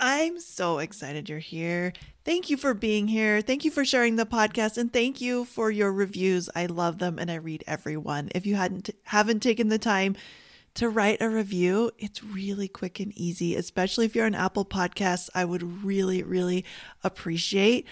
[0.00, 1.92] I'm so excited you're here.
[2.24, 3.40] Thank you for being here.
[3.40, 6.48] Thank you for sharing the podcast and thank you for your reviews.
[6.54, 8.28] I love them and I read every one.
[8.32, 10.14] If you hadn't haven't taken the time
[10.74, 15.30] to write a review, it's really quick and easy, especially if you're on Apple Podcasts.
[15.34, 16.64] I would really really
[17.02, 17.84] appreciate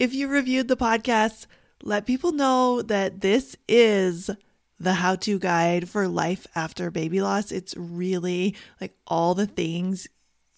[0.00, 1.46] if you reviewed the podcast.
[1.84, 4.28] Let people know that this is
[4.80, 7.52] the how to guide for life after baby loss.
[7.52, 10.08] It's really like all the things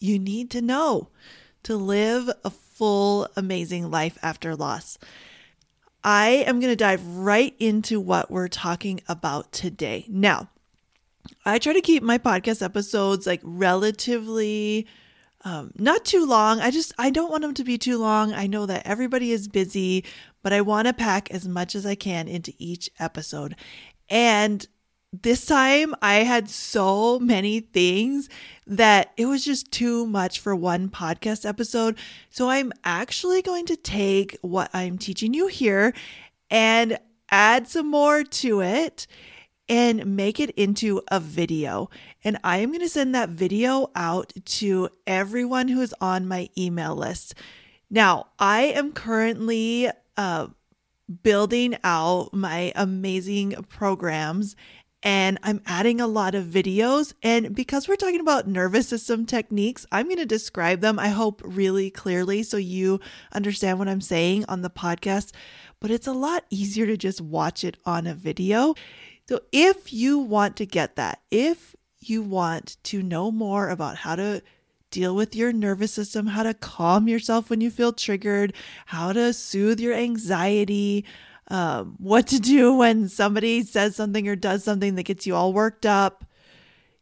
[0.00, 1.09] you need to know
[1.62, 4.98] to live a full, amazing life after loss.
[6.02, 10.06] I am going to dive right into what we're talking about today.
[10.08, 10.48] Now,
[11.44, 14.86] I try to keep my podcast episodes like relatively
[15.44, 16.60] um, not too long.
[16.60, 18.32] I just I don't want them to be too long.
[18.32, 20.05] I know that everybody is busy,
[20.42, 23.56] but I want to pack as much as I can into each episode.
[24.08, 24.66] And
[25.12, 28.28] this time I had so many things
[28.66, 31.98] that it was just too much for one podcast episode.
[32.30, 35.92] So I'm actually going to take what I'm teaching you here
[36.48, 36.98] and
[37.31, 39.06] add some more to it
[39.69, 41.91] and make it into a video.
[42.22, 46.48] And I am going to send that video out to everyone who is on my
[46.56, 47.34] email list.
[47.88, 50.48] Now, I am currently uh,
[51.22, 54.55] building out my amazing programs
[55.03, 57.15] and I'm adding a lot of videos.
[57.23, 61.41] And because we're talking about nervous system techniques, I'm going to describe them, I hope,
[61.45, 63.01] really clearly so you
[63.33, 65.33] understand what I'm saying on the podcast.
[65.81, 68.75] But it's a lot easier to just watch it on a video.
[69.28, 74.16] So if you want to get that, if you want to know more about how
[74.16, 74.43] to
[74.91, 78.53] deal with your nervous system, how to calm yourself when you feel triggered,
[78.87, 81.05] how to soothe your anxiety,
[81.50, 85.53] um, what to do when somebody says something or does something that gets you all
[85.53, 86.25] worked up.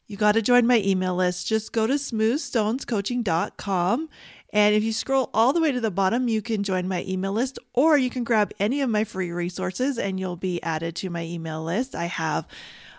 [0.06, 1.47] You got to join my email list.
[1.47, 4.08] Just go to smoothstonescoaching.com.
[4.50, 7.32] And if you scroll all the way to the bottom, you can join my email
[7.32, 11.10] list or you can grab any of my free resources and you'll be added to
[11.10, 11.94] my email list.
[11.94, 12.47] I have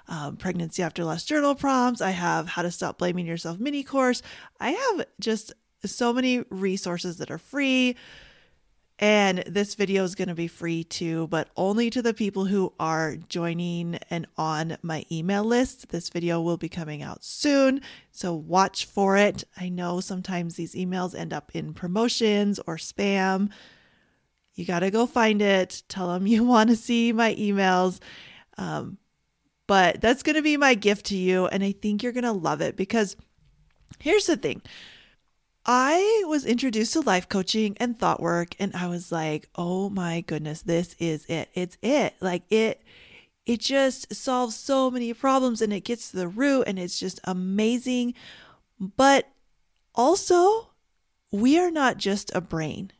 [0.07, 2.01] um, pregnancy after loss journal prompts.
[2.01, 4.21] I have how to stop blaming yourself mini course.
[4.59, 5.53] I have just
[5.85, 7.95] so many resources that are free.
[9.01, 12.73] And this video is going to be free too, but only to the people who
[12.81, 15.87] are joining and on my email list.
[15.87, 19.45] This video will be coming out soon, so watch for it.
[19.55, 23.51] I know sometimes these emails end up in promotions or spam.
[24.55, 25.81] You got to go find it.
[25.87, 28.01] Tell them you want to see my emails.
[28.57, 28.97] Um,
[29.65, 31.45] but that's going to be my gift to you.
[31.45, 33.15] And I think you're going to love it because
[33.99, 34.61] here's the thing
[35.65, 40.21] I was introduced to life coaching and thought work and I was like, "Oh my
[40.21, 41.49] goodness, this is it.
[41.53, 42.81] It's it." Like it
[43.45, 47.19] it just solves so many problems and it gets to the root and it's just
[47.23, 48.13] amazing.
[48.79, 49.27] But
[49.95, 50.69] also,
[51.31, 52.91] we are not just a brain.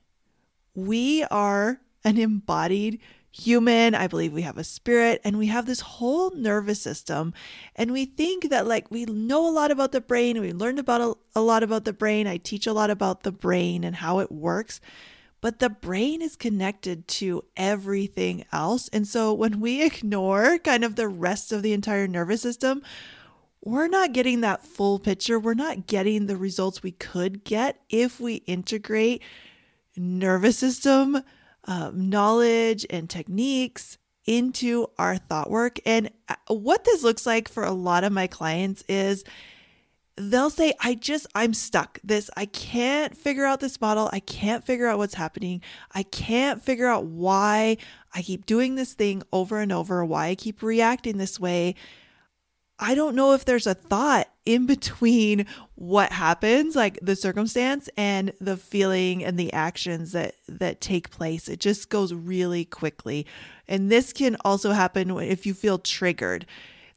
[0.74, 3.00] We are an embodied
[3.32, 3.96] human.
[3.96, 7.34] I believe we have a spirit and we have this whole nervous system.
[7.76, 10.40] And we think that, like, we know a lot about the brain.
[10.42, 12.28] We learned about a, a, lot about the brain.
[12.28, 14.82] I teach a lot about the brain and how it works.
[15.42, 18.90] But the brain is connected to everything else.
[18.90, 22.82] And so when we ignore kind of the rest of the entire nervous system,
[23.62, 25.38] we're not getting that full picture.
[25.38, 29.22] We're not getting the results we could get if we integrate
[29.98, 31.24] nervous system
[31.70, 35.80] um, knowledge and techniques into our thought work.
[35.86, 39.24] And uh, what this looks like for a lot of my clients is
[40.18, 42.00] they'll say, I just, I'm stuck.
[42.04, 44.10] This, I can't figure out this model.
[44.12, 45.62] I can't figure out what's happening.
[45.94, 47.78] I can't figure out why
[48.14, 51.76] I keep doing this thing over and over, why I keep reacting this way.
[52.80, 55.46] I don't know if there's a thought in between
[55.76, 61.50] what happens, like the circumstance and the feeling and the actions that that take place.
[61.50, 63.26] It just goes really quickly.
[63.68, 66.46] And this can also happen if you feel triggered.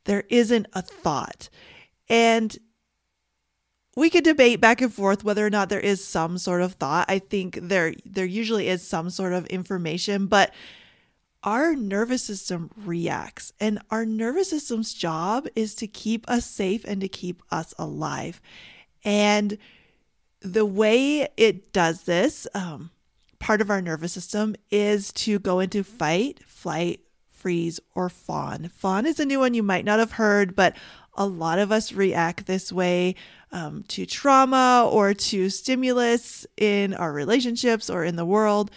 [0.04, 1.48] There isn't a thought.
[2.08, 2.56] And
[3.96, 7.06] we could debate back and forth whether or not there is some sort of thought.
[7.08, 10.54] I think there there usually is some sort of information, but
[11.44, 17.00] our nervous system reacts, and our nervous system's job is to keep us safe and
[17.00, 18.40] to keep us alive.
[19.04, 19.58] And
[20.40, 22.90] the way it does this, um,
[23.38, 28.68] part of our nervous system is to go into fight, flight, freeze, or fawn.
[28.68, 30.76] Fawn is a new one you might not have heard, but
[31.14, 33.14] a lot of us react this way
[33.50, 38.70] um, to trauma or to stimulus in our relationships or in the world.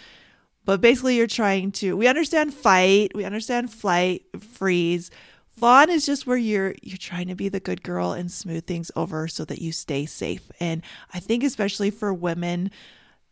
[0.66, 5.10] But basically, you're trying to, we understand fight, we understand flight, freeze.
[5.52, 8.90] Fawn is just where you're you're trying to be the good girl and smooth things
[8.94, 10.50] over so that you stay safe.
[10.60, 10.82] And
[11.14, 12.70] I think especially for women,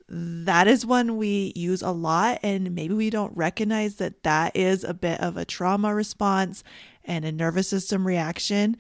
[0.09, 4.85] that is one we use a lot and maybe we don't recognize that that is
[4.85, 6.63] a bit of a trauma response
[7.05, 8.77] and a nervous system reaction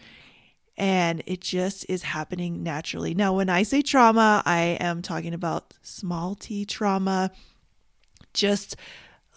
[0.76, 3.14] and it just is happening naturally.
[3.14, 7.30] Now, when I say trauma, I am talking about small t trauma,
[8.34, 8.76] just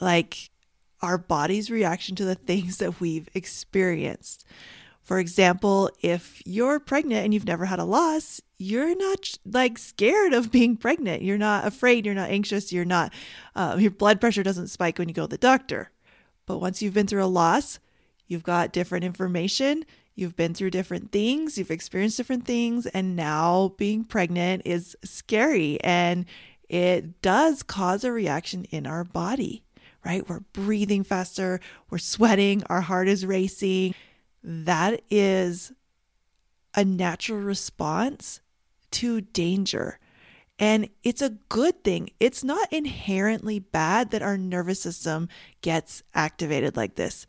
[0.01, 0.49] like
[1.01, 4.45] our body's reaction to the things that we've experienced.
[5.03, 10.33] For example, if you're pregnant and you've never had a loss, you're not like scared
[10.33, 11.21] of being pregnant.
[11.21, 12.05] You're not afraid.
[12.05, 12.73] You're not anxious.
[12.73, 13.13] You're not,
[13.55, 15.91] uh, your blood pressure doesn't spike when you go to the doctor.
[16.45, 17.79] But once you've been through a loss,
[18.27, 19.85] you've got different information.
[20.15, 21.57] You've been through different things.
[21.57, 22.85] You've experienced different things.
[22.87, 26.25] And now being pregnant is scary and
[26.69, 29.63] it does cause a reaction in our body,
[30.05, 30.27] right?
[30.27, 31.59] We're breathing faster.
[31.89, 32.63] We're sweating.
[32.69, 33.93] Our heart is racing
[34.47, 35.73] that is
[36.73, 38.39] a natural response
[38.91, 39.99] to danger.
[40.57, 42.11] And it's a good thing.
[42.19, 45.27] It's not inherently bad that our nervous system
[45.61, 47.27] gets activated like this.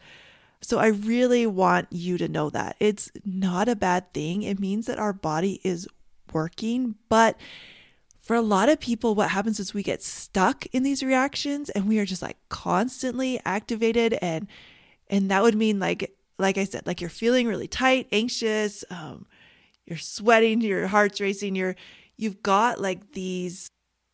[0.61, 2.77] So I really want you to know that.
[2.79, 4.43] It's not a bad thing.
[4.43, 5.89] It means that our body is
[6.33, 6.95] working.
[7.09, 7.37] But
[8.29, 11.89] for a lot of people, what happens is we get stuck in these reactions and
[11.89, 14.47] we are just like constantly activated and
[15.09, 19.27] and that would mean like like I said, like you're feeling really tight, anxious, um,
[19.87, 21.75] you're sweating, your heart's racing, you're
[22.19, 23.71] you've got like these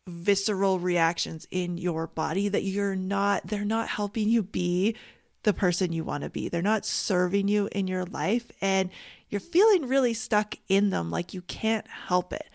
[0.07, 4.95] visceral reactions in your body that you're not they're not helping you be
[5.43, 6.47] the person you want to be.
[6.47, 8.91] They're not serving you in your life and
[9.27, 12.49] you're feeling really stuck in them like you can't help it.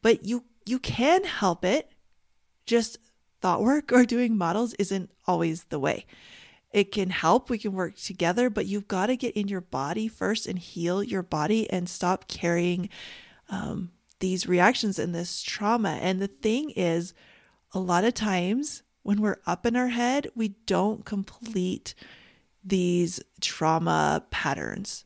[0.00, 1.90] But you you can help it.
[2.66, 2.98] Just
[3.40, 6.06] thought work or doing models isn't always the way.
[6.72, 10.08] It can help, we can work together, but you've got to get in your body
[10.08, 12.88] first and heal your body and stop carrying
[13.48, 15.98] um, these reactions and this trauma.
[16.02, 17.14] And the thing is,
[17.72, 21.94] a lot of times when we're up in our head, we don't complete
[22.64, 25.04] these trauma patterns.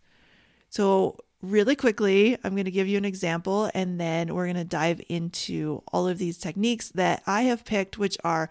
[0.70, 4.64] So, really quickly, I'm going to give you an example and then we're going to
[4.64, 8.50] dive into all of these techniques that I have picked, which are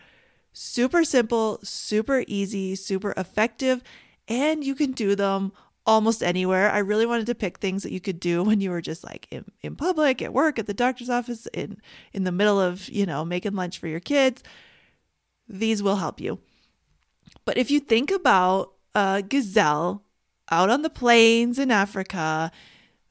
[0.59, 3.83] Super simple, super easy, super effective,
[4.27, 5.51] and you can do them
[5.85, 6.71] almost anywhere.
[6.71, 9.27] I really wanted to pick things that you could do when you were just like
[9.29, 11.79] in, in public, at work, at the doctor's office, in
[12.11, 14.41] in the middle of, you know, making lunch for your kids.
[15.47, 16.39] These will help you.
[17.45, 20.01] But if you think about a gazelle
[20.49, 22.51] out on the plains in Africa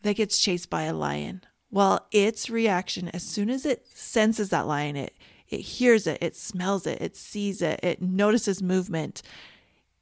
[0.07, 4.67] that gets chased by a lion, well, its reaction as soon as it senses that
[4.67, 5.15] lion, it
[5.49, 9.23] it hears it, it smells it, it sees it, it notices movement.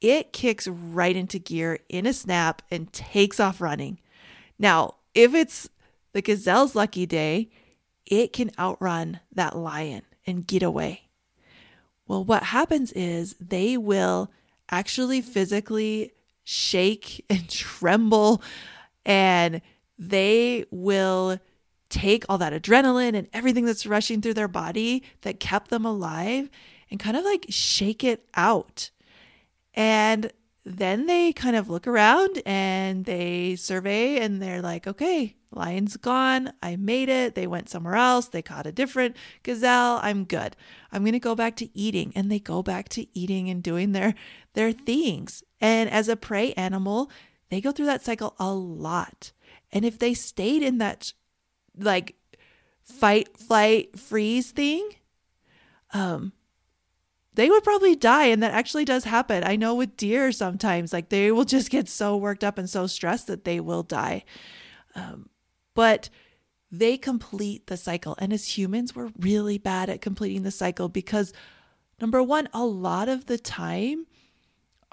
[0.01, 4.01] It kicks right into gear in a snap and takes off running.
[4.59, 5.69] Now, if it's
[6.13, 7.51] the gazelle's lucky day,
[8.07, 11.09] it can outrun that lion and get away.
[12.07, 14.31] Well, what happens is they will
[14.71, 16.13] actually physically
[16.45, 18.43] shake and tremble
[19.05, 19.61] and
[19.99, 21.39] they will
[21.89, 26.51] take all that adrenaline and everything that's rushing through their body that kept them alive
[26.91, 28.91] and kind of like shake it out.
[29.75, 30.33] And
[30.65, 36.53] then they kind of look around and they survey and they're like, okay, lion's gone.
[36.63, 37.35] I made it.
[37.35, 38.29] They went somewhere else.
[38.29, 40.01] They caught a different gazelle.
[40.03, 40.57] I'm good.
[40.91, 42.13] I'm going to go back to eating.
[42.17, 44.15] And they go back to eating and doing their
[44.55, 45.43] their things.
[45.61, 47.11] And as a prey animal,
[47.51, 49.33] they go through that cycle a lot.
[49.75, 51.13] And if they stayed in that
[51.77, 52.15] like
[52.85, 54.89] fight, flight, freeze thing,
[55.93, 56.33] um,
[57.35, 58.27] they would probably die.
[58.27, 59.43] And that actually does happen.
[59.45, 62.87] I know with deer sometimes, like they will just get so worked up and so
[62.87, 64.25] stressed that they will die.
[64.95, 65.29] Um,
[65.75, 66.09] but
[66.71, 68.15] they complete the cycle.
[68.19, 71.33] And as humans, we're really bad at completing the cycle because,
[72.01, 74.07] number one, a lot of the time,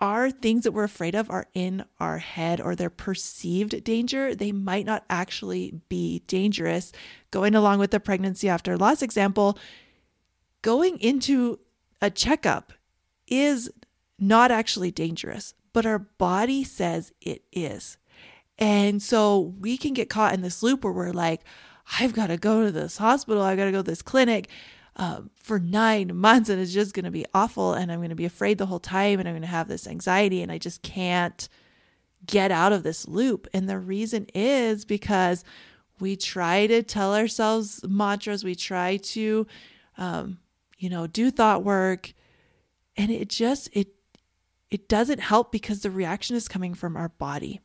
[0.02, 4.34] our things that we're afraid of are in our head or they're perceived danger.
[4.34, 6.92] They might not actually be dangerous.
[7.30, 9.60] Going along with the pregnancy after loss example,
[10.64, 11.60] going into
[12.02, 12.74] a checkup
[13.28, 13.70] is
[14.18, 17.98] not actually dangerous, but our body says it is.
[18.58, 21.42] And so we can get caught in this loop where we're like,
[22.00, 24.50] I've got to go to this hospital, I've got to go to this clinic.
[24.96, 27.74] Um, for nine months and it's just going to be awful.
[27.74, 29.88] And I'm going to be afraid the whole time and I'm going to have this
[29.88, 31.48] anxiety and I just can't
[32.26, 33.48] get out of this loop.
[33.54, 35.44] And the reason is because
[36.00, 39.48] we try to tell ourselves mantras, we try to,
[39.98, 40.40] um,
[40.78, 42.14] you know, do thought work,
[42.98, 43.90] and it just it
[44.70, 47.62] it doesn't help because the reaction is coming from our body.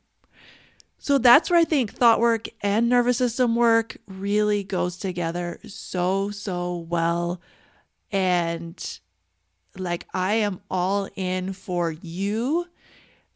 [0.99, 6.31] So that's where I think thought work and nervous system work really goes together so,
[6.31, 7.39] so well.
[8.11, 8.99] And
[9.77, 12.67] like, I am all in for you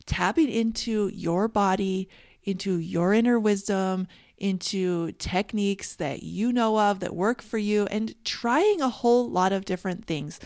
[0.05, 2.09] tapping into your body,
[2.43, 8.15] into your inner wisdom, into techniques that you know of that work for you, and
[8.25, 10.39] trying a whole lot of different things.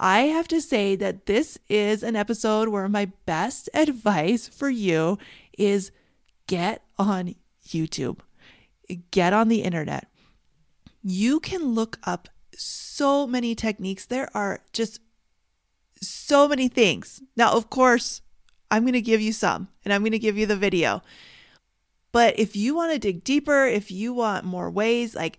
[0.00, 5.18] I have to say that this is an episode where my best advice for you
[5.58, 5.90] is
[6.48, 8.18] get on YouTube,
[9.12, 10.08] get on the internet.
[11.04, 14.04] You can look up so many techniques.
[14.04, 15.00] There are just
[16.00, 17.22] so many things.
[17.36, 18.22] Now, of course,
[18.70, 21.02] I'm going to give you some and I'm going to give you the video.
[22.10, 25.38] But if you want to dig deeper, if you want more ways, like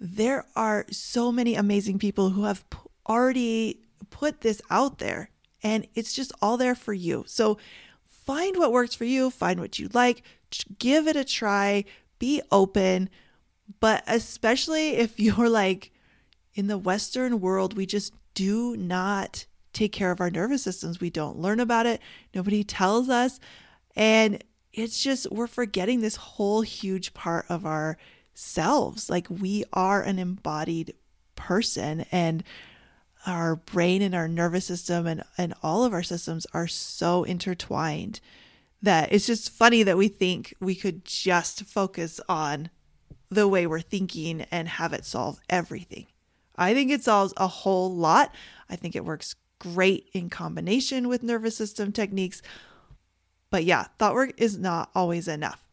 [0.00, 2.64] there are so many amazing people who have
[3.08, 5.30] already put this out there
[5.62, 7.24] and it's just all there for you.
[7.26, 7.58] So
[8.26, 10.22] find what works for you, find what you like,
[10.78, 11.84] give it a try,
[12.18, 13.08] be open.
[13.80, 15.92] But especially if you're like
[16.54, 21.00] in the Western world, we just do not take care of our nervous systems.
[21.00, 22.00] We don't learn about it,
[22.34, 23.38] nobody tells us.
[23.94, 24.42] And
[24.72, 29.08] it's just, we're forgetting this whole huge part of ourselves.
[29.08, 30.94] Like we are an embodied
[31.34, 32.42] person and
[33.26, 38.20] our brain and our nervous system and, and all of our systems are so intertwined
[38.80, 42.70] that it's just funny that we think we could just focus on
[43.28, 46.06] the way we're thinking and have it solve everything.
[46.56, 48.32] I think it solves a whole lot.
[48.70, 52.42] I think it works great in combination with nervous system techniques.
[53.50, 55.64] But yeah, thought work is not always enough.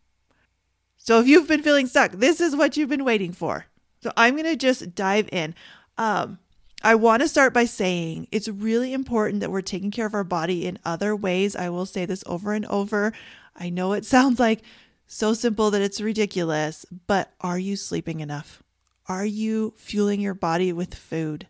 [0.98, 3.66] So if you've been feeling stuck, this is what you've been waiting for.
[4.02, 5.54] So I'm going to just dive in.
[5.98, 6.40] Um,
[6.86, 10.26] I want to start by saying it's really important that we're taking care of our
[10.26, 11.56] body in other ways.
[11.56, 13.14] I will say this over and over.
[13.56, 14.64] I know it sounds like
[15.08, 18.62] so simple that it's ridiculous, but are you sleeping enough?
[19.08, 21.48] Are you fueling your body with food?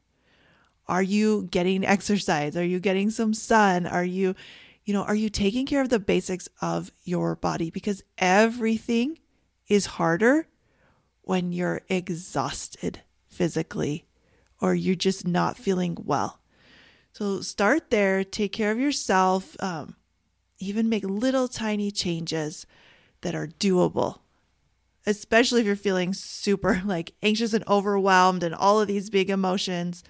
[0.87, 2.55] Are you getting exercise?
[2.55, 3.87] Are you getting some sun?
[3.87, 4.35] Are you,
[4.85, 7.71] you know, are you taking care of the basics of your body?
[7.71, 9.17] Because everything
[9.67, 10.47] is harder
[11.21, 14.05] when you're exhausted physically
[14.63, 16.39] or you're just not feeling well.
[17.11, 19.97] So start there, take care of yourself, um,
[20.57, 22.65] even make little tiny changes
[23.21, 24.19] that are doable,
[25.05, 30.01] especially if you're feeling super like anxious and overwhelmed and all of these big emotions.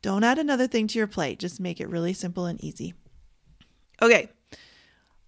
[0.00, 2.94] Don't add another thing to your plate, just make it really simple and easy.
[4.00, 4.30] Okay,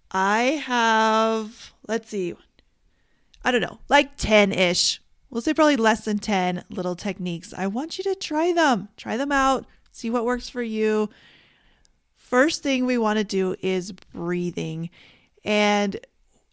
[0.09, 2.33] I have, let's see,
[3.45, 4.99] I don't know, like 10 ish
[5.31, 7.53] we'll say probably less than 10 little techniques.
[7.57, 11.09] I want you to try them, try them out, see what works for you.
[12.15, 14.89] First thing we want to do is breathing.
[15.43, 15.97] And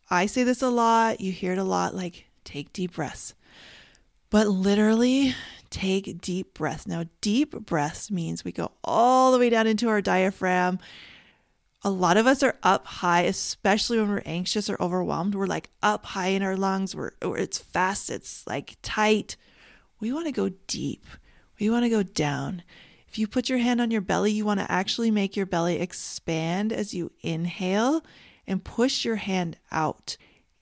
[0.09, 3.35] I say this a lot, you hear it a lot like take deep breaths.
[4.31, 5.35] But literally,
[5.71, 6.87] take deep breaths.
[6.87, 10.79] Now, deep breaths means we go all the way down into our diaphragm
[11.85, 15.35] a lot of us are up high, especially when we're anxious or overwhelmed.
[15.35, 16.95] We're like up high in our lungs.
[16.95, 18.11] We're, it's fast.
[18.11, 19.37] It's like tight.
[20.01, 21.07] We want to go deep.
[21.61, 22.63] We want to go down.
[23.07, 25.81] If you put your hand on your belly, you want to actually make your belly
[25.81, 28.05] expand as you inhale
[28.47, 30.17] and push your hand out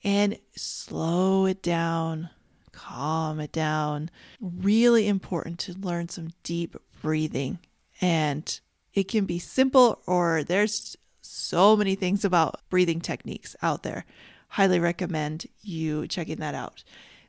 [0.05, 2.31] and slow it down,
[2.73, 4.11] calm it down.
[4.41, 7.59] Really important to learn some deep breathing.
[8.01, 8.61] And
[8.95, 14.05] it can be simple or there's so many things about breathing techniques out there.
[14.49, 16.85] Highly recommend you checking that out.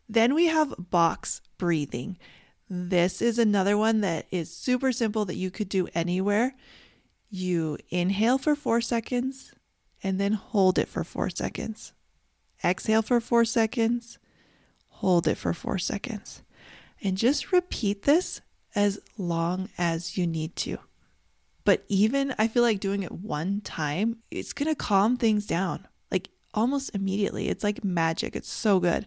[0.07, 2.17] Then we have box breathing.
[2.69, 6.55] This is another one that is super simple that you could do anywhere.
[7.29, 9.53] You inhale for four seconds
[10.03, 11.93] and then hold it for four seconds.
[12.63, 14.17] Exhale for four seconds,
[14.87, 16.43] hold it for four seconds.
[17.03, 18.41] And just repeat this
[18.75, 20.79] as long as you need to.
[21.67, 25.85] But even I feel like doing it one time, it's going to calm things down
[26.09, 27.49] like almost immediately.
[27.49, 28.37] It's like magic.
[28.37, 29.05] It's so good.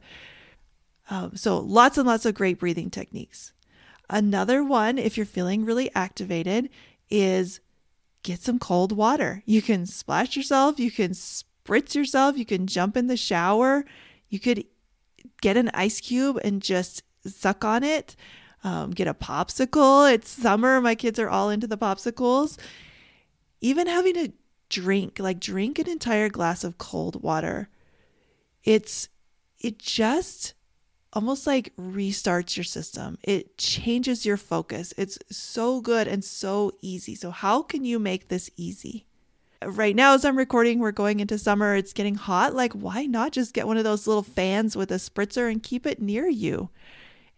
[1.09, 3.55] Um, so, lots and lots of great breathing techniques.
[4.11, 6.69] Another one, if you're feeling really activated,
[7.09, 7.61] is
[8.25, 9.43] get some cold water.
[9.47, 13.87] You can splash yourself, you can spritz yourself, you can jump in the shower,
[14.29, 14.67] you could
[15.41, 18.17] get an ice cube and just suck on it.
[18.65, 20.13] Um, get a popsicle.
[20.13, 20.81] It's summer.
[20.81, 22.59] My kids are all into the popsicles.
[23.61, 24.33] Even having a
[24.69, 27.69] drink, like drink an entire glass of cold water.
[28.65, 29.09] It's,
[29.59, 30.55] it just
[31.13, 33.19] almost like restarts your system.
[33.23, 34.95] It changes your focus.
[34.97, 37.15] It's so good and so easy.
[37.15, 39.07] So, how can you make this easy?
[39.63, 41.75] Right now, as I'm recording, we're going into summer.
[41.75, 42.55] It's getting hot.
[42.55, 45.87] Like, why not just get one of those little fans with a spritzer and keep
[45.87, 46.71] it near you?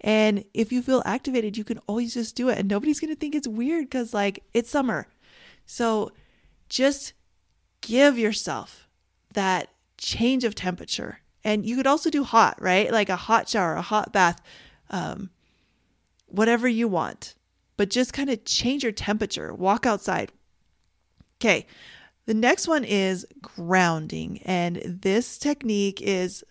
[0.02, 2.58] And if you feel activated, you can always just do it.
[2.58, 5.06] And nobody's going to think it's weird because, like, it's summer.
[5.64, 6.12] So,
[6.68, 7.12] just
[7.80, 8.88] give yourself
[9.34, 12.90] that change of temperature and you could also do hot, right?
[12.90, 14.40] Like a hot shower, a hot bath,
[14.90, 15.30] um,
[16.26, 17.34] whatever you want.
[17.76, 20.30] But just kind of change your temperature, walk outside.
[21.40, 21.66] Okay.
[22.26, 24.40] The next one is grounding.
[24.44, 26.44] And this technique is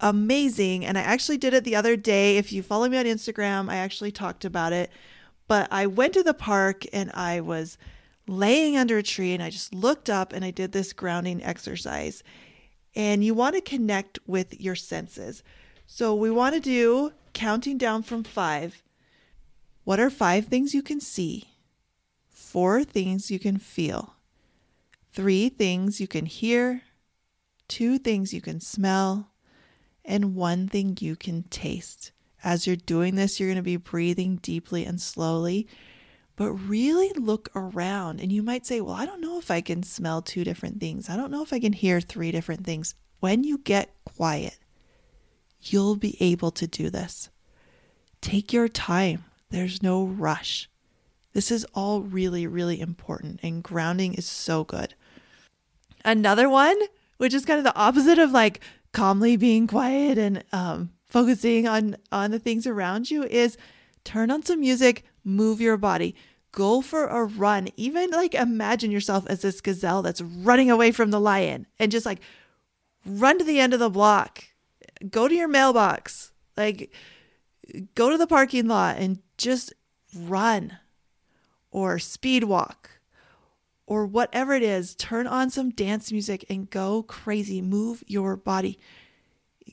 [0.00, 0.84] amazing.
[0.84, 2.36] And I actually did it the other day.
[2.36, 4.90] If you follow me on Instagram, I actually talked about it.
[5.46, 7.76] But I went to the park and I was
[8.26, 12.22] laying under a tree and I just looked up and I did this grounding exercise
[12.94, 15.42] and you want to connect with your senses.
[15.86, 18.82] So we want to do counting down from five.
[19.84, 21.48] What are five things you can see?
[22.28, 24.14] Four things you can feel.
[25.12, 26.82] Three things you can hear.
[27.68, 29.29] Two things you can smell.
[30.10, 32.12] And one thing you can taste.
[32.42, 35.68] As you're doing this, you're going to be breathing deeply and slowly
[36.40, 38.18] but really look around.
[38.18, 41.10] And you might say, Well, I don't know if I can smell two different things.
[41.10, 42.94] I don't know if I can hear three different things.
[43.18, 44.56] When you get quiet,
[45.60, 47.28] you'll be able to do this.
[48.22, 50.70] Take your time, there's no rush.
[51.34, 54.94] This is all really, really important, and grounding is so good.
[56.06, 56.78] Another one,
[57.18, 58.62] which is kind of the opposite of like
[58.92, 63.56] calmly being quiet and um, focusing on on the things around you, is
[64.04, 66.14] turn on some music, move your body
[66.52, 67.68] go for a run.
[67.76, 72.06] Even like imagine yourself as this gazelle that's running away from the lion and just
[72.06, 72.20] like
[73.04, 74.44] run to the end of the block.
[75.10, 76.32] Go to your mailbox.
[76.56, 76.92] Like
[77.94, 79.72] go to the parking lot and just
[80.14, 80.78] run
[81.70, 82.90] or speed walk
[83.90, 84.94] or whatever it is.
[84.94, 87.60] Turn on some dance music and go crazy.
[87.60, 88.78] Move your body.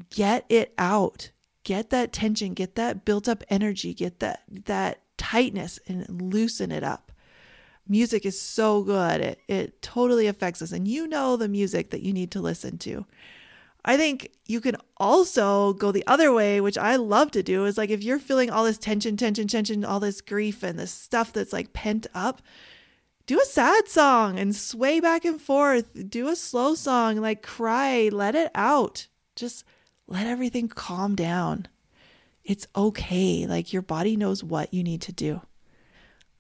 [0.10, 1.30] Get it out.
[1.64, 6.84] Get that tension, get that built up energy, get that that tightness and loosen it
[6.84, 7.12] up.
[7.88, 9.22] Music is so good.
[9.22, 10.72] It, it totally affects us.
[10.72, 13.06] And you know the music that you need to listen to.
[13.86, 17.78] I think you can also go the other way, which I love to do, is
[17.78, 21.32] like if you're feeling all this tension, tension, tension, all this grief and this stuff
[21.32, 22.42] that's like pent up,
[23.28, 26.10] do a sad song and sway back and forth.
[26.10, 29.08] Do a slow song, like cry, let it out.
[29.36, 29.66] Just
[30.08, 31.68] let everything calm down.
[32.44, 33.46] It's okay.
[33.46, 35.42] Like your body knows what you need to do.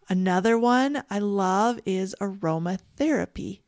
[0.09, 3.59] Another one I love is aromatherapy.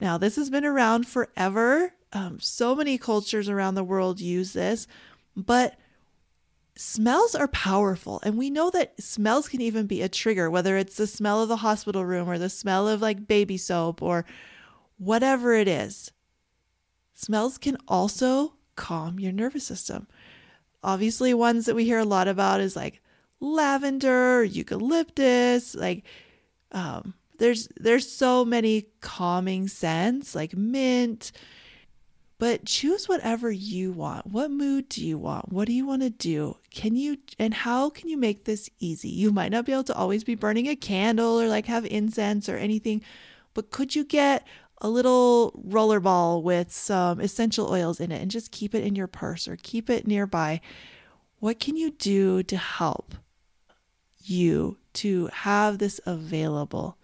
[0.00, 1.94] Now, this has been around forever.
[2.12, 4.88] Um, so many cultures around the world use this,
[5.36, 5.78] but
[6.76, 8.20] smells are powerful.
[8.22, 11.48] And we know that smells can even be a trigger, whether it's the smell of
[11.48, 14.24] the hospital room or the smell of like baby soap or
[14.98, 16.12] whatever it is.
[17.14, 20.06] Smells can also calm your nervous system.
[20.82, 23.00] Obviously, ones that we hear a lot about is like
[23.40, 26.04] lavender, eucalyptus, like
[26.72, 31.32] um, there's there's so many calming scents like mint.
[32.38, 34.26] But choose whatever you want.
[34.26, 35.50] What mood do you want?
[35.50, 36.58] What do you want to do?
[36.70, 39.08] Can you and how can you make this easy?
[39.08, 42.48] You might not be able to always be burning a candle or like have incense
[42.48, 43.00] or anything,
[43.54, 44.46] but could you get
[44.80, 48.94] a little roller ball with some essential oils in it and just keep it in
[48.94, 50.60] your purse or keep it nearby.
[51.38, 53.14] What can you do to help
[54.22, 56.98] you to have this available?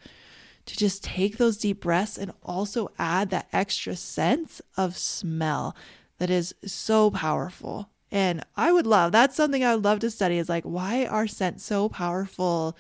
[0.66, 5.75] To just take those deep breaths and also add that extra sense of smell
[6.18, 7.90] that is so powerful.
[8.12, 11.27] And I would love that's something I would love to study is like, why are
[11.27, 12.77] scents so powerful?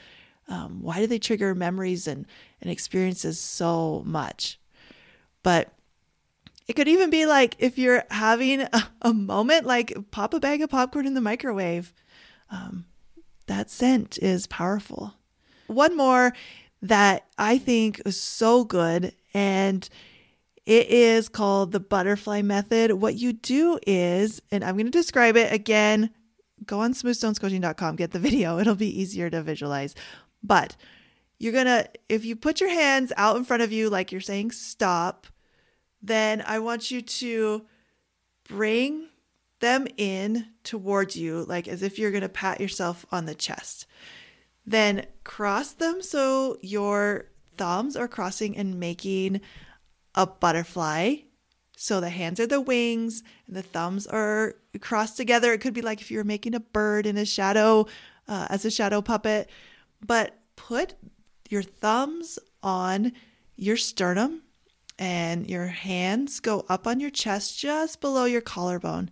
[0.48, 2.26] Um, why do they trigger memories and,
[2.60, 4.60] and experiences so much?
[5.42, 5.72] But
[6.68, 10.62] it could even be like if you're having a, a moment, like pop a bag
[10.62, 11.92] of popcorn in the microwave.
[12.50, 12.84] Um,
[13.46, 15.14] that scent is powerful.
[15.66, 16.32] One more
[16.82, 19.88] that I think is so good, and
[20.66, 22.92] it is called the butterfly method.
[22.92, 26.10] What you do is, and I'm going to describe it again.
[26.66, 28.58] Go on smoothstonescoaching.com, get the video.
[28.60, 29.94] It'll be easier to visualize.
[30.42, 30.76] But
[31.38, 34.20] you're going to, if you put your hands out in front of you, like you're
[34.20, 35.26] saying stop,
[36.00, 37.64] then I want you to
[38.48, 39.08] bring
[39.60, 43.86] them in towards you, like as if you're going to pat yourself on the chest.
[44.64, 49.40] Then cross them so your thumbs are crossing and making
[50.14, 51.16] a butterfly.
[51.76, 55.52] So the hands are the wings and the thumbs are crossed together.
[55.52, 57.86] It could be like if you were making a bird in a shadow
[58.28, 59.50] uh, as a shadow puppet.
[60.04, 60.94] But put
[61.48, 63.12] your thumbs on
[63.56, 64.42] your sternum
[64.98, 69.10] and your hands go up on your chest just below your collarbone.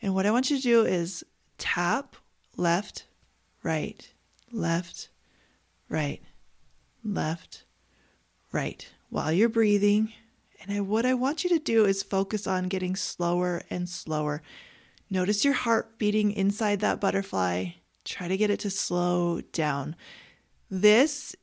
[0.00, 1.24] And what I want you to do is
[1.58, 2.14] tap
[2.56, 3.06] left,
[3.62, 4.08] right,
[4.52, 5.08] left,
[5.88, 6.22] right,
[7.04, 7.64] left,
[8.52, 10.12] right while you're breathing.
[10.60, 14.42] And I, what I want you to do is focus on getting slower and slower.
[15.10, 17.70] Notice your heart beating inside that butterfly.
[18.04, 19.96] Try to get it to slow down.
[20.70, 21.34] This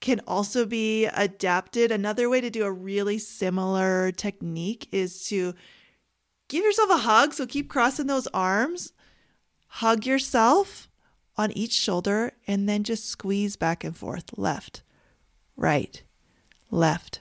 [0.00, 1.90] can also be adapted.
[1.90, 5.54] Another way to do a really similar technique is to
[6.48, 7.32] give yourself a hug.
[7.32, 8.92] So keep crossing those arms,
[9.68, 10.87] hug yourself
[11.38, 14.82] on each shoulder, and then just squeeze back and forth left,
[15.56, 16.02] right,
[16.70, 17.20] left,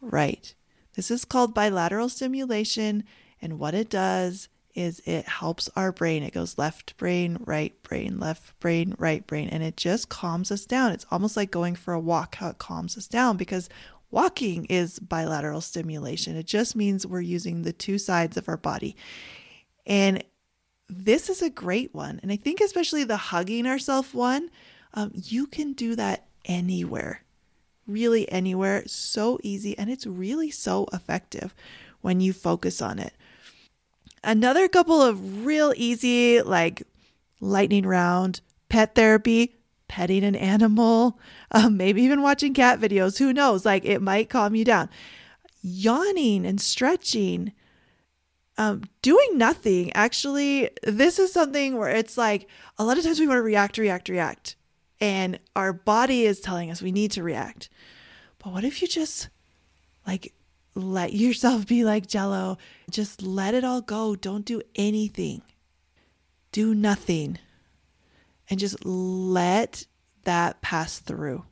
[0.00, 0.54] right.
[0.94, 3.04] This is called bilateral stimulation.
[3.40, 6.22] And what it does is it helps our brain.
[6.22, 10.66] It goes left brain, right brain, left brain, right brain, and it just calms us
[10.66, 10.92] down.
[10.92, 13.68] It's almost like going for a walk, how it calms us down because
[14.10, 16.36] walking is bilateral stimulation.
[16.36, 18.96] It just means we're using the two sides of our body.
[19.86, 20.22] And
[20.88, 22.18] this is a great one.
[22.22, 24.50] And I think, especially the hugging ourselves one,
[24.94, 27.22] um, you can do that anywhere,
[27.86, 28.84] really anywhere.
[28.86, 29.76] So easy.
[29.76, 31.54] And it's really so effective
[32.00, 33.12] when you focus on it.
[34.24, 36.82] Another couple of real easy, like
[37.40, 41.18] lightning round, pet therapy, petting an animal,
[41.50, 43.18] um, maybe even watching cat videos.
[43.18, 43.64] Who knows?
[43.64, 44.88] Like it might calm you down.
[45.60, 47.52] Yawning and stretching,
[48.58, 49.92] um, doing nothing.
[49.94, 53.78] Actually, this is something where it's like a lot of times we want to react,
[53.78, 54.56] react, react.
[55.00, 57.70] And our body is telling us we need to react.
[58.42, 59.28] But what if you just
[60.06, 60.34] like
[60.78, 62.56] let yourself be like jello.
[62.90, 64.14] Just let it all go.
[64.14, 65.42] Don't do anything.
[66.52, 67.38] Do nothing.
[68.48, 69.86] And just let
[70.24, 71.44] that pass through.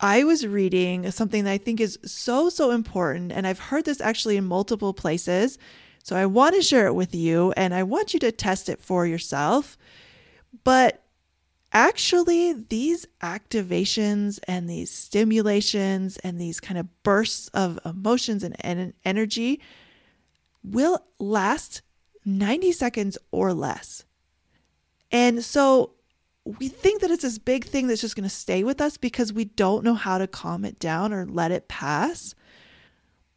[0.00, 3.30] I was reading something that I think is so, so important.
[3.30, 5.58] And I've heard this actually in multiple places.
[6.02, 8.82] So I want to share it with you and I want you to test it
[8.82, 9.78] for yourself.
[10.64, 11.02] But
[11.72, 19.60] actually, these activations and these stimulations and these kind of bursts of emotions and, energy
[20.64, 21.82] will last
[22.24, 24.04] 90 seconds or less.
[25.10, 25.92] And so
[26.44, 29.32] we think that it's this big thing that's just going to stay with us because
[29.32, 32.34] we don't know how to calm it down or let it pass.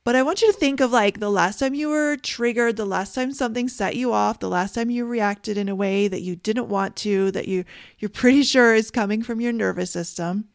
[0.05, 2.85] But I want you to think of like the last time you were triggered, the
[2.85, 6.21] last time something set you off, the last time you reacted in a way that
[6.21, 7.65] you didn't want to, that you
[7.97, 10.47] you're pretty sure is coming from your nervous system.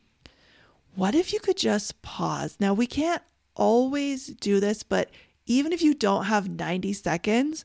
[0.94, 2.58] What if you could just pause?
[2.60, 3.22] Now we can't
[3.56, 5.10] always do this, but
[5.46, 7.64] even if you don't have 90 seconds,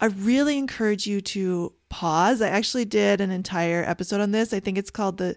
[0.00, 2.40] I really encourage you to pause.
[2.40, 4.54] I actually did an entire episode on this.
[4.54, 5.36] I think it's called the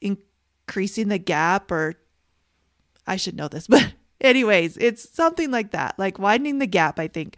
[0.00, 1.96] increasing the gap or
[3.06, 7.08] I should know this, but Anyways, it's something like that, like widening the gap, I
[7.08, 7.36] think.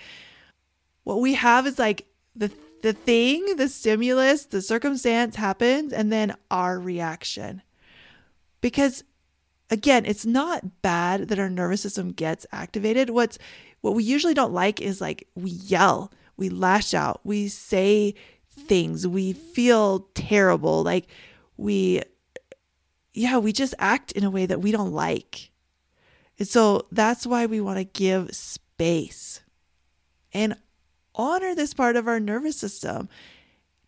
[1.04, 2.50] What we have is like the
[2.82, 7.62] the thing, the stimulus, the circumstance happens and then our reaction.
[8.60, 9.02] Because
[9.70, 13.10] again, it's not bad that our nervous system gets activated.
[13.10, 13.38] What's
[13.80, 18.14] what we usually don't like is like we yell, we lash out, we say
[18.50, 21.06] things, we feel terrible, like
[21.56, 22.02] we
[23.14, 25.50] yeah, we just act in a way that we don't like.
[26.38, 29.40] And so that's why we want to give space
[30.32, 30.56] and
[31.14, 33.08] honor this part of our nervous system.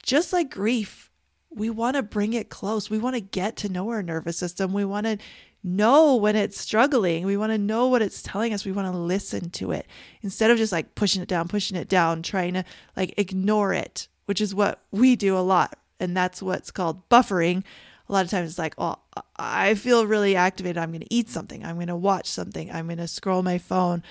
[0.03, 1.11] Just like grief,
[1.51, 2.89] we want to bring it close.
[2.89, 4.73] We want to get to know our nervous system.
[4.73, 5.19] We want to
[5.63, 7.27] know when it's struggling.
[7.27, 8.65] We want to know what it's telling us.
[8.65, 9.87] We want to listen to it
[10.23, 12.65] instead of just like pushing it down, pushing it down, trying to
[12.97, 15.79] like ignore it, which is what we do a lot.
[16.01, 17.65] And that's what's called buffering
[18.09, 18.97] a lot of times it's like, oh,
[19.37, 20.79] I feel really activated.
[20.79, 21.65] I'm going to eat something.
[21.65, 22.71] I'm going to watch something.
[22.71, 24.03] I'm going to scroll my phone.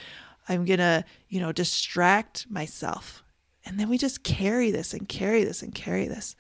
[0.47, 3.23] I'm going to, you know, distract myself.
[3.65, 6.36] And then we just carry this and carry this and carry this.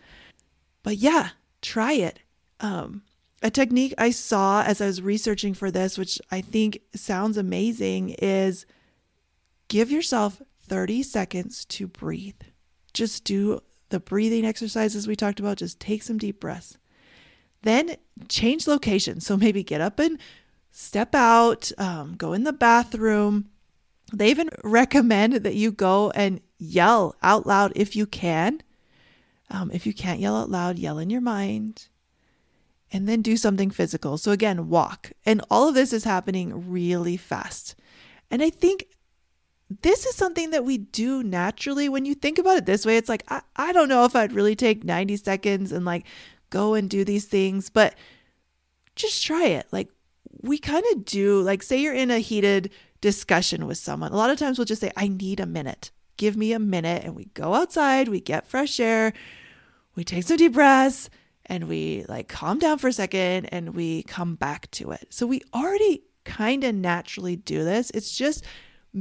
[0.83, 1.29] But yeah,
[1.61, 2.19] try it.
[2.59, 3.01] Um,
[3.41, 8.09] a technique I saw as I was researching for this, which I think sounds amazing,
[8.19, 8.65] is
[9.67, 12.41] give yourself 30 seconds to breathe.
[12.93, 15.57] Just do the breathing exercises we talked about.
[15.57, 16.77] Just take some deep breaths.
[17.67, 17.97] Then
[18.29, 19.19] change location.
[19.19, 20.17] So maybe get up and
[20.71, 23.49] step out, um, go in the bathroom.
[24.13, 28.63] They even recommend that you go and yell out loud if you can.
[29.51, 31.89] Um, if you can't yell out loud, yell in your mind
[32.93, 34.17] and then do something physical.
[34.17, 35.11] So, again, walk.
[35.25, 37.75] And all of this is happening really fast.
[38.31, 38.85] And I think
[39.81, 41.89] this is something that we do naturally.
[41.89, 44.31] When you think about it this way, it's like, I, I don't know if I'd
[44.31, 46.05] really take 90 seconds and like
[46.49, 47.95] go and do these things, but
[48.95, 49.67] just try it.
[49.71, 49.89] Like,
[50.41, 54.11] we kind of do, like, say you're in a heated discussion with someone.
[54.11, 55.91] A lot of times we'll just say, I need a minute.
[56.17, 57.03] Give me a minute.
[57.03, 59.13] And we go outside, we get fresh air,
[59.95, 61.09] we take some deep breaths,
[61.45, 65.07] and we like calm down for a second and we come back to it.
[65.09, 67.89] So we already kind of naturally do this.
[67.91, 68.43] It's just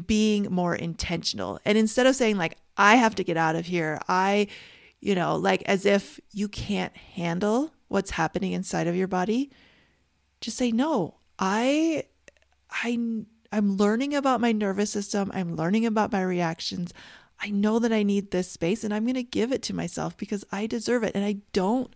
[0.06, 1.58] being more intentional.
[1.64, 4.46] And instead of saying, like, I have to get out of here, I,
[5.00, 9.50] you know, like as if you can't handle what's happening inside of your body,
[10.40, 12.04] just say, no, I,
[12.70, 12.98] I,
[13.52, 15.30] I'm learning about my nervous system.
[15.34, 16.92] I'm learning about my reactions.
[17.40, 20.16] I know that I need this space and I'm going to give it to myself
[20.16, 21.14] because I deserve it.
[21.14, 21.94] And I don't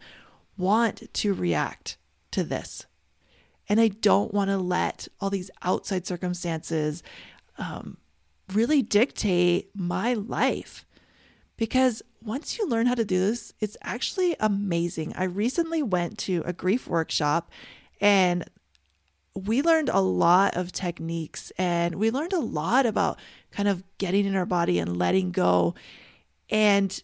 [0.57, 1.97] want to react
[2.33, 2.87] to this.
[3.69, 7.03] And I don't want to let all these outside circumstances
[7.57, 7.97] um,
[8.53, 10.85] really dictate my life.
[11.57, 15.12] Because once you learn how to do this, it's actually amazing.
[15.16, 17.50] I recently went to a grief workshop
[18.00, 18.44] and
[19.35, 23.18] we learned a lot of techniques and we learned a lot about
[23.50, 25.74] kind of getting in our body and letting go.
[26.48, 27.02] And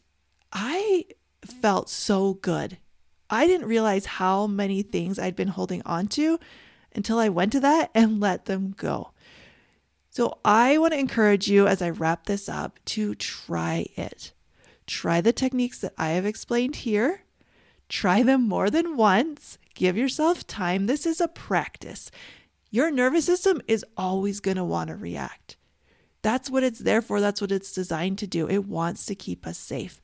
[0.52, 1.06] I
[1.44, 2.78] felt so good
[3.28, 6.38] I didn't realize how many things I'd been holding on to
[6.94, 9.12] until I went to that and let them go.
[10.10, 14.32] So I want to encourage you as I wrap this up to try it.
[14.86, 17.22] Try the techniques that I have explained here.
[17.88, 19.58] Try them more than once.
[19.74, 20.86] Give yourself time.
[20.86, 22.10] This is a practice.
[22.70, 25.56] Your nervous system is always going to want to react.
[26.22, 27.20] That's what it's there for.
[27.20, 28.48] That's what it's designed to do.
[28.48, 30.00] It wants to keep us safe.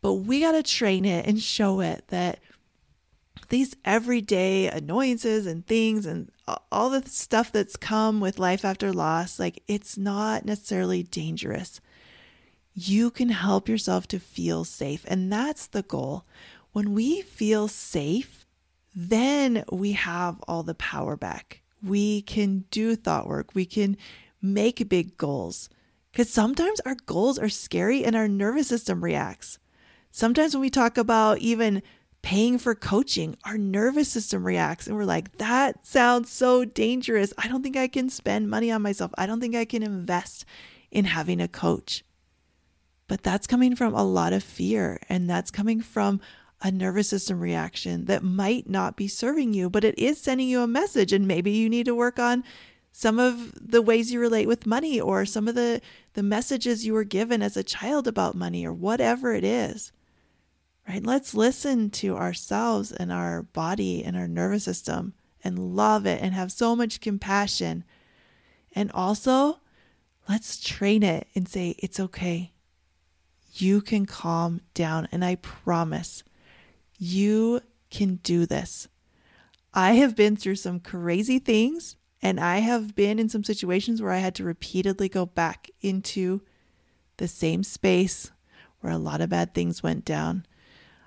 [0.00, 2.38] But we got to train it and show it that
[3.48, 6.30] these everyday annoyances and things and
[6.70, 11.80] all the stuff that's come with life after loss, like it's not necessarily dangerous.
[12.80, 15.04] You can help yourself to feel safe.
[15.08, 16.24] And that's the goal.
[16.70, 18.46] When we feel safe,
[18.94, 21.62] then we have all the power back.
[21.82, 23.52] We can do thought work.
[23.52, 23.96] We can
[24.40, 25.68] make big goals.
[26.12, 29.58] Because sometimes our goals are scary and our nervous system reacts.
[30.12, 31.82] Sometimes when we talk about even
[32.22, 37.32] paying for coaching, our nervous system reacts and we're like, that sounds so dangerous.
[37.38, 39.10] I don't think I can spend money on myself.
[39.18, 40.44] I don't think I can invest
[40.92, 42.04] in having a coach.
[43.08, 46.20] But that's coming from a lot of fear and that's coming from
[46.62, 50.60] a nervous system reaction that might not be serving you, but it is sending you
[50.60, 51.12] a message.
[51.12, 52.44] And maybe you need to work on
[52.92, 55.80] some of the ways you relate with money or some of the,
[56.14, 59.92] the messages you were given as a child about money or whatever it is
[60.88, 61.04] right?
[61.04, 65.12] Let's listen to ourselves and our body and our nervous system
[65.44, 67.84] and love it and have so much compassion.
[68.74, 69.60] And also,
[70.28, 72.52] let's train it and say, it's okay.
[73.60, 75.08] You can calm down.
[75.12, 76.22] And I promise
[76.98, 78.88] you can do this.
[79.74, 84.12] I have been through some crazy things and I have been in some situations where
[84.12, 86.42] I had to repeatedly go back into
[87.18, 88.30] the same space
[88.80, 90.46] where a lot of bad things went down.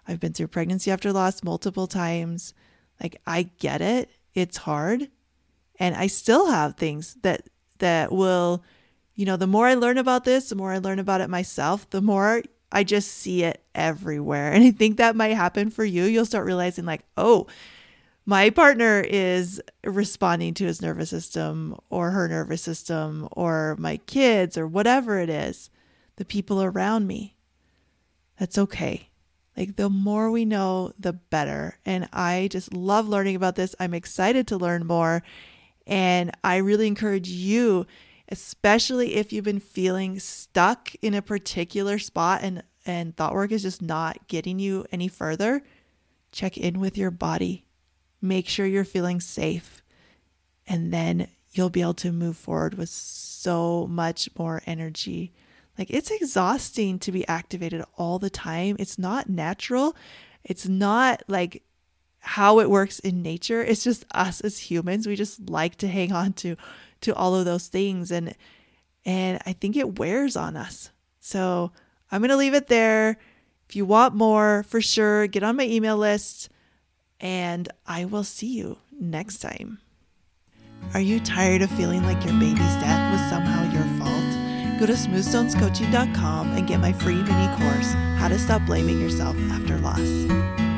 [0.07, 2.53] I've been through pregnancy after loss multiple times.
[3.01, 4.09] Like I get it.
[4.33, 5.09] It's hard.
[5.79, 7.47] And I still have things that
[7.79, 8.63] that will
[9.15, 11.89] you know, the more I learn about this, the more I learn about it myself,
[11.89, 14.51] the more I just see it everywhere.
[14.53, 16.03] And I think that might happen for you.
[16.05, 17.47] You'll start realizing like, "Oh,
[18.25, 24.57] my partner is responding to his nervous system or her nervous system or my kids
[24.57, 25.69] or whatever it is,
[26.17, 27.35] the people around me.
[28.39, 29.09] That's okay.
[29.57, 31.79] Like the more we know, the better.
[31.85, 33.75] And I just love learning about this.
[33.79, 35.23] I'm excited to learn more.
[35.87, 37.87] And I really encourage you,
[38.31, 43.61] especially if you've been feeling stuck in a particular spot and, and thought work is
[43.61, 45.61] just not getting you any further,
[46.31, 47.65] check in with your body.
[48.21, 49.81] Make sure you're feeling safe.
[50.65, 55.33] And then you'll be able to move forward with so much more energy
[55.77, 58.75] like it's exhausting to be activated all the time.
[58.77, 59.95] It's not natural.
[60.43, 61.63] It's not like
[62.19, 63.63] how it works in nature.
[63.63, 65.07] It's just us as humans.
[65.07, 66.55] We just like to hang on to
[67.01, 68.35] to all of those things and
[69.03, 70.91] and I think it wears on us.
[71.19, 71.71] So,
[72.11, 73.17] I'm going to leave it there.
[73.67, 76.49] If you want more, for sure, get on my email list
[77.19, 79.79] and I will see you next time.
[80.93, 84.79] Are you tired of feeling like your baby's death was somehow your fault?
[84.79, 89.77] Go to smoothstonescoaching.com and get my free mini course, How to Stop Blaming Yourself After
[89.77, 90.70] Loss.